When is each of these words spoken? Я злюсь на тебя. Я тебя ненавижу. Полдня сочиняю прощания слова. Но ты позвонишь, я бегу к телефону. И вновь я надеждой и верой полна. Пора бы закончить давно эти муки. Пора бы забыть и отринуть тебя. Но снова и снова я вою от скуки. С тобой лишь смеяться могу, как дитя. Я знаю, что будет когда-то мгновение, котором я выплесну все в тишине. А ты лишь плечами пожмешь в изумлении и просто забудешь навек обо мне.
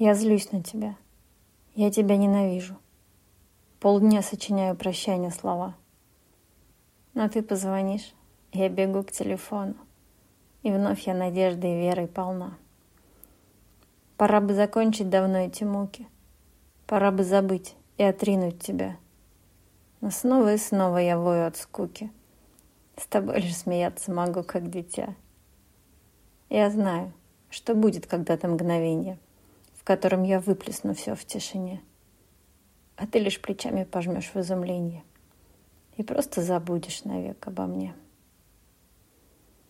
Я 0.00 0.14
злюсь 0.14 0.52
на 0.52 0.62
тебя. 0.62 0.94
Я 1.74 1.90
тебя 1.90 2.16
ненавижу. 2.16 2.76
Полдня 3.80 4.22
сочиняю 4.22 4.76
прощания 4.76 5.30
слова. 5.30 5.74
Но 7.14 7.28
ты 7.28 7.42
позвонишь, 7.42 8.14
я 8.52 8.68
бегу 8.68 9.02
к 9.02 9.10
телефону. 9.10 9.74
И 10.62 10.70
вновь 10.70 11.08
я 11.08 11.14
надеждой 11.14 11.72
и 11.72 11.80
верой 11.80 12.06
полна. 12.06 12.56
Пора 14.16 14.40
бы 14.40 14.54
закончить 14.54 15.10
давно 15.10 15.38
эти 15.38 15.64
муки. 15.64 16.06
Пора 16.86 17.10
бы 17.10 17.24
забыть 17.24 17.74
и 17.96 18.04
отринуть 18.04 18.60
тебя. 18.60 18.98
Но 20.00 20.12
снова 20.12 20.54
и 20.54 20.58
снова 20.58 20.98
я 20.98 21.18
вою 21.18 21.44
от 21.44 21.56
скуки. 21.56 22.12
С 22.96 23.04
тобой 23.06 23.40
лишь 23.40 23.56
смеяться 23.56 24.12
могу, 24.12 24.44
как 24.44 24.70
дитя. 24.70 25.16
Я 26.50 26.70
знаю, 26.70 27.12
что 27.50 27.74
будет 27.74 28.06
когда-то 28.06 28.46
мгновение, 28.46 29.18
котором 29.88 30.22
я 30.22 30.38
выплесну 30.38 30.92
все 30.92 31.14
в 31.14 31.24
тишине. 31.24 31.80
А 32.96 33.06
ты 33.06 33.18
лишь 33.20 33.40
плечами 33.40 33.84
пожмешь 33.84 34.30
в 34.34 34.38
изумлении 34.38 35.02
и 35.96 36.02
просто 36.02 36.42
забудешь 36.42 37.04
навек 37.04 37.46
обо 37.46 37.64
мне. 37.64 37.94